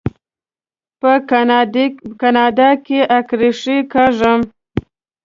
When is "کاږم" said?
3.93-4.41